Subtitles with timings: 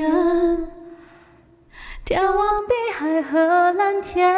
[0.00, 0.66] 人，
[2.06, 4.34] 眺望碧海和蓝天，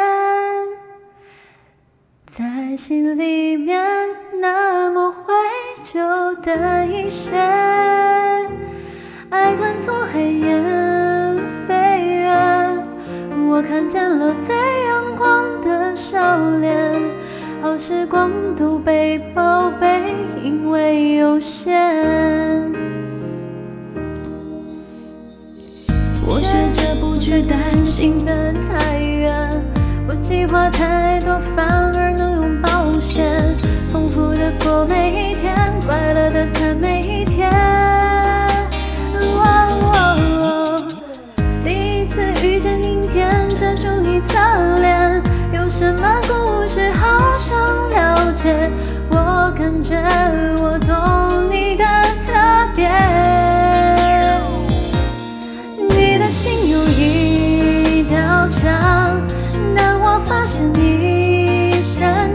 [2.25, 3.81] 在心里面
[4.41, 5.23] 那么怀
[5.81, 7.37] 旧的一些，
[9.29, 10.61] 爱团从黑夜
[11.65, 11.73] 飞
[12.23, 12.85] 远，
[13.47, 14.53] 我看见了最
[14.83, 16.19] 阳光的笑
[16.59, 17.01] 脸，
[17.61, 22.82] 好时光都被宝贝，因为有限。
[27.25, 29.49] 却担心的太远，
[30.05, 33.25] 不计划太多，反而能用保险，
[33.93, 35.55] 丰富的过每一天，
[35.87, 37.49] 快乐的谈每一天。
[39.21, 40.83] 哦
[41.63, 44.37] 第一次遇见阴天，遮住你侧
[44.81, 47.57] 脸，有什么故事好想
[47.91, 48.69] 了解？
[60.25, 62.33] 发现一扇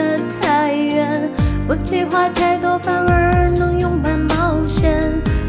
[0.00, 1.30] 的太远，
[1.66, 4.98] 不计划太多，反而能勇敢冒险，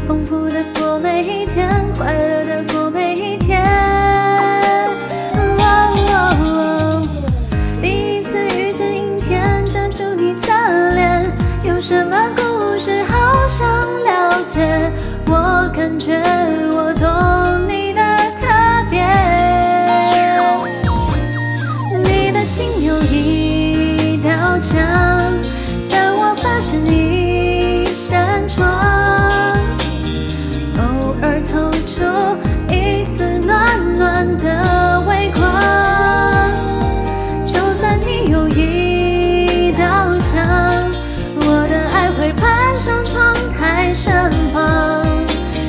[0.06, 3.62] 丰富的过每一天，快乐的过每一天。
[5.58, 7.00] 哦
[7.80, 10.52] 第一次遇见阴天，遮住你侧
[10.94, 11.30] 脸，
[11.62, 13.66] 有什么故事好想
[14.04, 14.90] 了解？
[15.28, 16.20] 我感觉
[16.72, 18.02] 我懂你的
[18.36, 18.46] 特
[18.90, 19.00] 别。
[22.04, 23.51] 你的心有一
[24.32, 24.80] 道墙，
[25.90, 28.66] 但我发现一扇窗，
[30.78, 32.02] 偶尔透出
[32.74, 35.42] 一丝暖暖的微光。
[37.46, 40.90] 就算你有一道墙，
[41.36, 45.06] 我的爱会攀上窗台身旁。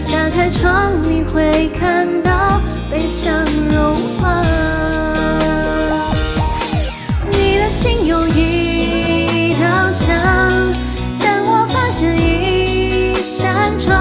[0.08, 3.34] 打开窗，你会看到悲伤
[13.64, 13.96] 扇窗，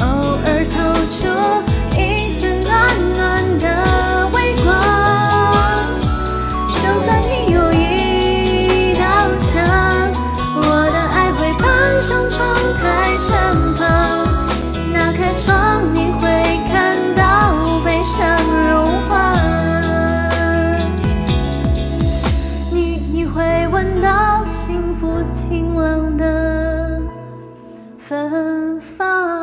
[0.00, 0.04] 偶
[0.44, 0.76] 尔透
[1.08, 1.24] 出
[1.98, 2.70] 一丝暖
[3.16, 4.66] 暖的微光。
[6.68, 9.06] 就算你有一道
[9.38, 9.54] 墙，
[10.54, 10.60] 我
[10.92, 11.66] 的爱会攀
[11.98, 13.26] 上窗台身
[13.76, 13.86] 旁。
[14.92, 16.28] 打开窗，你会
[16.68, 19.32] 看到悲伤融化。
[22.70, 26.05] 你你会闻到幸福晴朗
[28.08, 29.35] 芬芳。